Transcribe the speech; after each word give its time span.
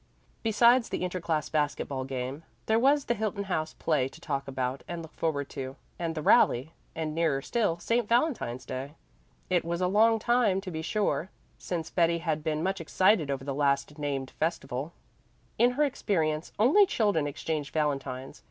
Besides 0.41 0.89
the 0.89 1.03
inter 1.03 1.19
class 1.21 1.47
basket 1.47 1.87
ball 1.87 2.05
game, 2.05 2.41
there 2.65 2.79
was 2.79 3.05
the 3.05 3.13
Hilton 3.13 3.43
House 3.43 3.75
play 3.75 4.07
to 4.07 4.19
talk 4.19 4.47
about 4.47 4.81
and 4.87 5.03
look 5.03 5.13
forward 5.13 5.47
to, 5.49 5.75
and 5.99 6.15
the 6.15 6.23
rally; 6.23 6.73
and, 6.95 7.13
nearer 7.13 7.39
still, 7.43 7.77
St. 7.77 8.09
Valentine's 8.09 8.65
day. 8.65 8.95
It 9.51 9.63
was 9.63 9.79
a 9.79 9.85
long 9.85 10.17
time, 10.17 10.59
to 10.61 10.71
be 10.71 10.81
sure, 10.81 11.29
since 11.59 11.91
Betty 11.91 12.17
had 12.17 12.43
been 12.43 12.63
much 12.63 12.81
excited 12.81 13.29
over 13.29 13.43
the 13.43 13.53
last 13.53 13.99
named 13.99 14.31
festival; 14.39 14.91
in 15.59 15.73
her 15.73 15.83
experience 15.83 16.51
only 16.57 16.87
children 16.87 17.27
exchanged 17.27 17.71
valentines. 17.71 18.39